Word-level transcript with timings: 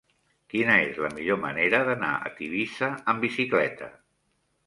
Quina 0.53 0.77
és 0.85 0.95
la 1.03 1.11
millor 1.17 1.37
manera 1.43 1.83
d'anar 1.89 2.09
a 2.29 2.33
Tivissa 2.39 2.89
amb 3.13 3.27
bicicleta? 3.29 3.91